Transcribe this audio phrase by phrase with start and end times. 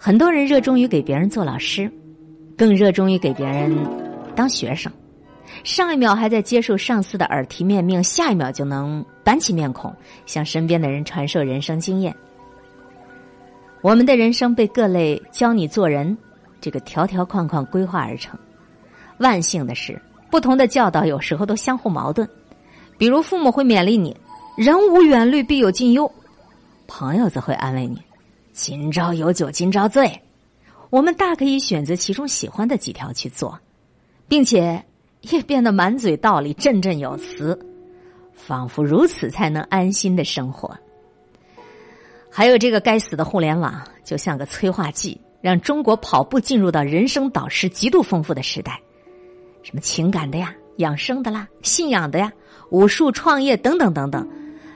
[0.00, 1.90] 很多人热衷于给别人做老师，
[2.56, 3.76] 更热衷于给别人
[4.36, 4.90] 当学生。
[5.64, 9.92] 上一秒还在接受上司的耳提面命，下一秒就能板起面孔
[10.24, 12.14] 向身边的人传授人生经验。
[13.80, 16.16] 我们的人生被各类教你做人
[16.60, 18.38] 这个条条框框规划而成。
[19.18, 22.28] 万幸的是，不同的教导有时候都相互矛盾。
[22.96, 24.16] 比如，父母会勉励你
[24.56, 26.08] “人无远虑，必有近忧”，
[26.86, 28.00] 朋友则会安慰你
[28.60, 30.20] “今朝有酒今朝醉”。
[30.90, 33.58] 我们大可以选择其中喜欢的几条去做，
[34.28, 34.84] 并且。
[35.22, 37.58] 也变得满嘴道理、振振有词，
[38.34, 40.78] 仿佛如此才能安心的生活。
[42.30, 48.80] 还有这个该死的互联网，就像个催化剂，让中国跑步进入到人生导师极度丰富的时代。
[49.64, 52.32] 什么情感的呀、养生的啦、信仰的呀、
[52.70, 54.26] 武术、创业等等等等，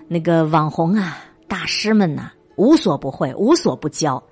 [0.08, 4.22] 那个网红啊、大师们呐，无所不会，无所不教，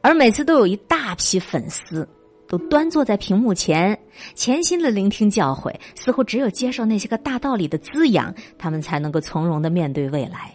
[0.00, 2.08] 而每次都有一大批粉丝。
[2.48, 3.98] 都端坐在屏幕前，
[4.34, 10.52] 潜心的聆听教诲，似乎只有接受那些个大道理的滋养，他们才能够从容的面对未来。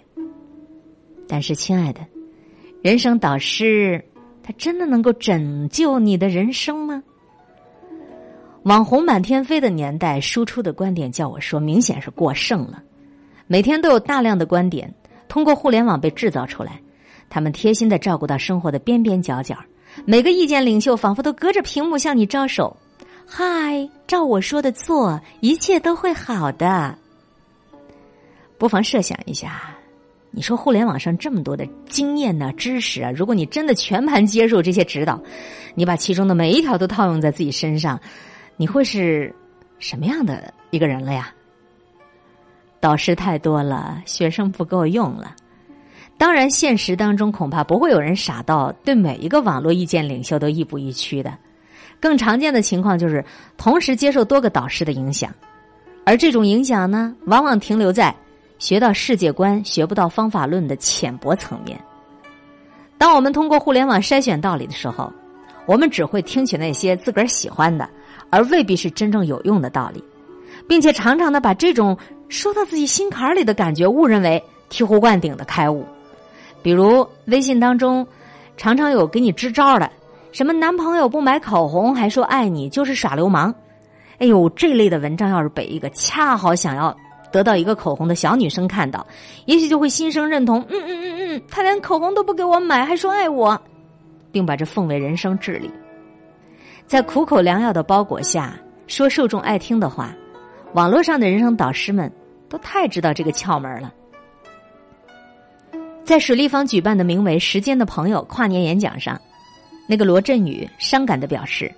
[1.27, 2.01] 但是，亲爱的，
[2.83, 4.05] 人生导师，
[4.43, 7.01] 他真的能够拯救你的人生吗？
[8.61, 12.83] 网红满天飞的年代，输出的观点，叫我说，明显是过剩了。
[13.47, 14.93] 每天都有大量的观点
[15.27, 16.79] 通过互联网被制造出来，
[17.29, 19.57] 他们贴心的照顾到生活的边边角角。
[20.05, 22.75] 每个意见领袖仿佛都隔着屏幕向你招手，
[23.25, 26.95] 嗨，照我说的做，一切都会好的。
[28.57, 29.75] 不妨设想一下，
[30.29, 35.19] 你说互联网上这么多的经验呢、知识啊，如果你真的全盘接受这些指导，
[35.73, 37.99] 你把其中的每一条都套用在自己身上，
[38.55, 39.33] 你会是
[39.79, 41.33] 什么样的一个人了呀？
[42.79, 45.35] 导师太多了，学生不够用了。
[46.17, 51.31] 当然，现实当中恐怕不会有人傻到对每一个网络意见领袖都亦步亦趋的。
[51.99, 53.23] 更常见的情况就是
[53.55, 55.31] 同时接受多个导师的影响，
[56.05, 58.15] 而这种影响呢，往往停留在
[58.57, 61.79] 学到世界观、学不到方法论的浅薄层面。
[62.97, 65.11] 当我们通过互联网筛选道理的时候，
[65.67, 67.87] 我们只会听取那些自个儿喜欢的，
[68.31, 70.03] 而未必是真正有用的道理，
[70.67, 71.95] 并且常常的把这种
[72.27, 75.85] 说到自己心坎里的感觉误认为醍醐灌顶的开悟。
[76.67, 78.05] 比如微信当中，
[78.57, 79.89] 常常有给你支招的，
[80.33, 83.55] 什么男朋友不买口红还说爱你就是耍流氓，
[84.17, 86.93] 哎呦这类的文章要是被一个恰好想要
[87.31, 89.07] 得到一个口红的小女生看到，
[89.45, 93.57] 也许就会心生认同，嗯嗯嗯嗯，他连口红都不给我买，还说爱我，
[94.29, 95.71] 并把这奉为人生智理。
[96.85, 100.13] 在苦口良药的包裹下说受众爱听的话，
[100.73, 102.11] 网络上的人生导师们
[102.49, 103.93] 都太知道这个窍门了。
[106.07, 109.19] 在水立方举办的名为“时间的朋友”跨年演讲上，
[109.89, 111.69] 那个罗振宇伤感的表示，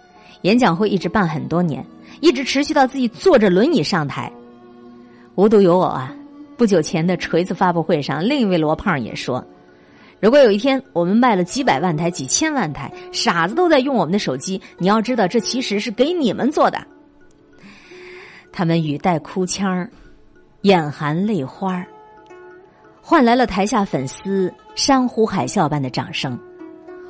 [0.44, 1.84] 演讲会一直办很多年，
[2.22, 4.31] 一直持续到自己坐着轮椅上台。
[5.34, 6.16] 无独有偶啊，
[6.57, 9.44] 不久前的锤子发布会上，另一位罗胖也说
[10.22, 16.78] ：“如果有一天我们卖了几百万台、几千万台，傻子都在用我们的手机，你要知道，这其实是给你们做的。”
[18.53, 19.89] 他们语带哭腔
[20.62, 21.84] 眼含泪花
[23.09, 26.40] 换来了台下粉丝山呼海啸般的掌声。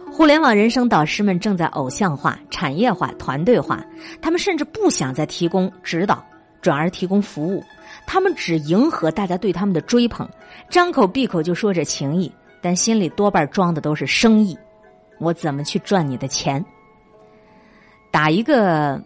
[0.10, 3.86] 互联网人生导师们正在偶像化、产业化、团队化，
[4.22, 6.24] 他们甚至不想再提供指导，
[6.62, 7.62] 转而提供服务。
[8.08, 10.26] 他们只迎合大家对他们的追捧，
[10.70, 14.58] 张口闭口就说着情谊，但心里多半装的都是生意。
[15.20, 16.64] 我怎么去赚你的钱？
[18.09, 19.04] 打一个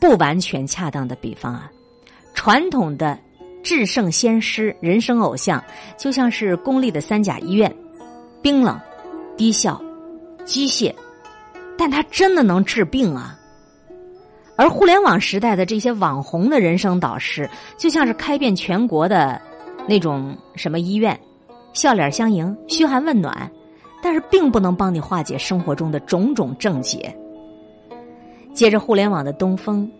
[0.00, 1.70] 不完全恰当的比方啊，
[2.34, 3.16] 传统的。
[3.62, 5.62] 至圣先师、人生偶像，
[5.96, 7.72] 就像是公立的三甲医院，
[8.42, 8.78] 冰冷、
[9.36, 9.80] 低效、
[10.44, 10.92] 机械，
[11.78, 13.38] 但它真的能治病啊！
[14.56, 19.40] 而互联网时代的这些网红的人生导师，就像是开遍全国的
[19.88, 21.18] 那种什么医院，
[21.72, 23.50] 笑脸相迎、嘘寒问暖，
[24.02, 27.16] 但是并不能帮你化解生活中的种种症结。
[28.52, 29.90] 借着互联网的东风，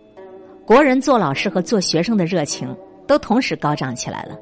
[0.65, 2.73] 国人做老师和做学生的热情。
[3.07, 4.37] 都同时高涨起来了。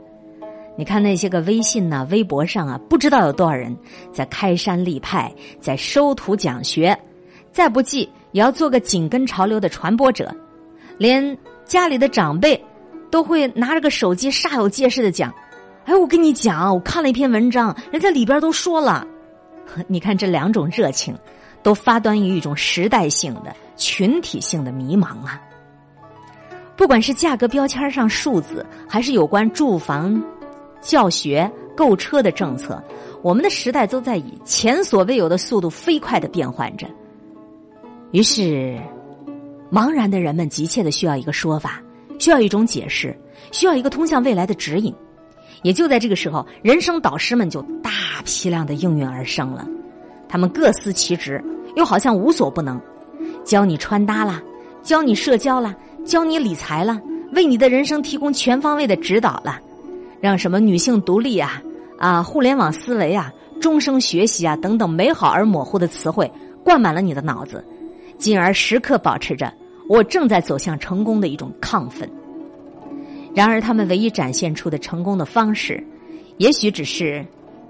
[0.78, 3.76] 你看那些个微信呐、微博上啊，不知道有多少人
[4.14, 6.98] 在开山立派，在收徒讲学，
[7.52, 10.34] 再不济也要做个紧跟潮流的传播者。
[10.98, 12.60] 连家里的长辈
[13.10, 15.34] 都会拿着个手机煞有介事的讲
[15.86, 19.06] ：“哎，我跟你讲，我看了一篇文章，人家里边都说了。
[19.88, 21.14] ”你看这两种热情，
[21.62, 25.42] 都发端于一种时代性的、群体性的迷茫啊。
[26.82, 30.20] 不管是价格标签上数字，还是有关住房、
[30.82, 31.48] 教学、
[31.78, 32.84] 购车的政策，
[33.22, 36.88] 我们的时代都在以前所未有的速度飞快的变换着。
[38.10, 38.82] 于是，
[39.72, 41.80] 茫然的人们急切的需要一个说法，
[42.18, 43.16] 需要一种解释，
[43.52, 44.92] 需要一个通向未来的指引。
[45.62, 47.92] 也就在这个时候，人生导师们就大
[48.26, 49.68] 批量的应运而生了。
[50.28, 51.44] 他们各司其职，
[51.76, 52.82] 又好像无所不能，
[53.46, 54.42] 教你穿搭啦，
[54.84, 57.00] 教你社交啦，教你理财啦，
[57.34, 59.60] 为你的人生提供全方位的指导了，
[60.20, 61.62] 让什么女性独立啊
[61.98, 66.30] 啊，互联网思维啊，终生学习啊等等美好而模糊的词汇
[66.64, 67.64] 灌满了你的脑子，
[68.18, 69.54] 进而时刻保持着
[69.88, 72.10] 我正在走向成功的一种亢奋。
[73.34, 75.82] 然而，他们唯一展现出的成功的方式，
[76.38, 77.26] 也许只是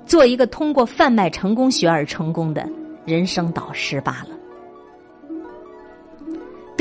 [0.05, 2.67] 做一个通过贩卖成功学而成功的
[3.05, 4.29] 人生导师罢了。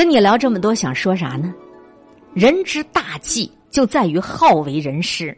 [0.00, 1.55] 跟你聊这么多，想说啥呢？
[2.32, 5.37] 人之大忌就在于好为人师。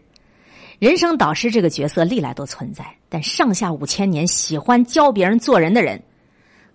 [0.78, 6.00] 人生导师这个角色历来都存在，但上下五千年喜欢教别人做人的人，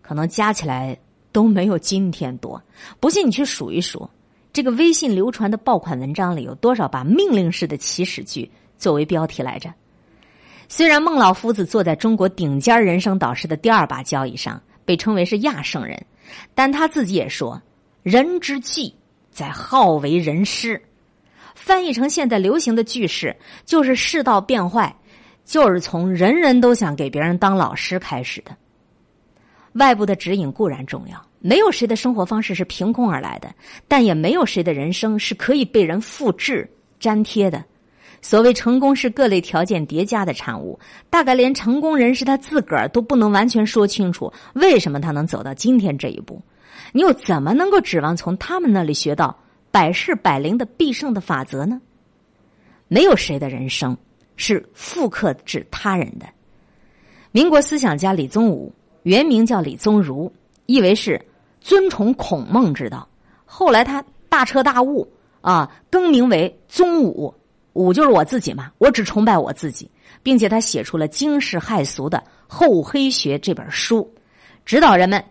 [0.02, 0.98] 可能加起来
[1.32, 2.62] 都没有今天多。
[3.00, 4.10] 不信你去数一数。
[4.52, 9.74] 这个微信流传的爆款文章里有多少把命令式的起始句作为标题来着？
[10.68, 16.06] 虽然孟老夫子坐在中国顶尖人生导师的第二把交椅上，被称为是亚圣人，
[16.54, 17.62] 但他自己也说
[18.08, 18.96] ：“人之计
[19.32, 20.82] 在好为人师。”
[21.54, 24.96] 翻译成现在流行的句式，就是世道变坏，
[25.44, 28.56] 就是从人人都想给别人当老师开始的。
[29.74, 31.22] 外部的指引固然重要。
[31.40, 33.54] 没有谁的生活方式是凭空而来的，
[33.90, 36.68] 但也没有谁的人生是可以被人复制
[37.02, 37.62] 粘贴的。
[38.22, 46.42] 所谓成功是各类条件叠加的产物，大概连成功人士他自个儿都不能完全说清楚为什么他能走到今天这一步。
[46.92, 49.38] 你又怎么能够指望从他们那里学到
[49.72, 51.82] 百试百灵的必胜的法则呢？
[52.88, 53.98] 没有谁的人生
[54.36, 56.26] 是复刻至他人的。
[57.32, 60.32] 民国思想家李宗武原名叫李宗儒。
[60.70, 61.26] 意为是
[61.62, 63.08] 尊崇孔孟之道，
[63.46, 65.10] 后来他大彻大悟
[65.40, 67.34] 啊，更名为宗武，
[67.72, 69.90] 武就是我自己嘛，我只崇拜我自己，
[70.22, 72.18] 并且他写出了惊世骇俗的
[72.50, 74.14] 《厚黑学》这本书，
[74.66, 75.24] 指导人们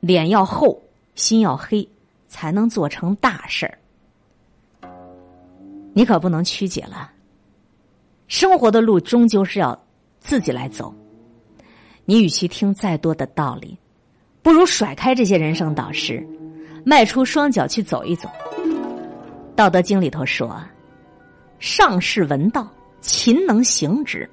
[0.00, 0.80] 脸要厚，
[1.14, 1.88] 心要黑，
[2.26, 3.78] 才能做成大事儿。
[5.92, 7.10] 你可不能曲解了，
[8.28, 9.78] 生活的路终究是要
[10.18, 10.94] 自己来走，
[12.04, 13.76] 你与其听再多的道理。
[14.42, 16.26] 不如甩开这些人生导师，
[16.84, 18.28] 迈出双脚去走一走。
[19.54, 20.58] 《道德经》里头说
[21.60, 22.66] ：“上士闻道，
[23.02, 24.28] 勤能行之。”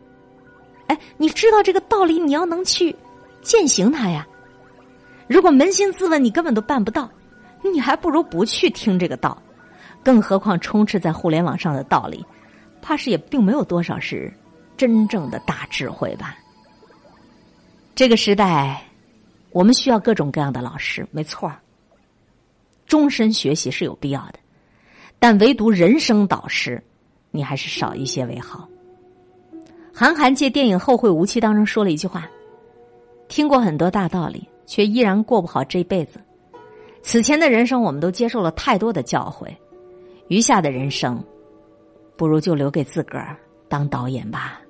[0.87, 2.95] 哎，你知道这个道理，你要能去
[3.41, 4.25] 践行它呀。
[5.27, 7.09] 如果扪心自问，你根本都办不到，
[7.63, 9.37] 你还不如不去听这个道。
[10.03, 12.25] 更何况充斥在互联网上的道理，
[12.81, 14.33] 怕是也并没有多少是
[14.77, 16.37] 真正的大智慧吧。
[17.95, 18.81] 这个时代。
[19.51, 21.51] 我们需要各种各样的老师，没错
[22.85, 24.33] 终身学习是有必要的，
[25.17, 26.83] 但唯独人生导师，
[27.31, 28.67] 你还是少一些为好。
[29.91, 32.29] 韩寒借电影《后会无期》当中说了一句话
[33.29, 36.19] ：“听过很多大道理，却依然过不好这辈子。
[37.01, 39.47] 此前的人生，我们都接受了太多的教诲，
[40.27, 41.23] 余下的人生，
[42.15, 43.35] 不如就留给自个儿
[43.67, 44.61] 当导演吧。”